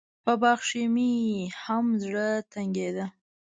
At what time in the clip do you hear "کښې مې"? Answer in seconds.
0.63-1.11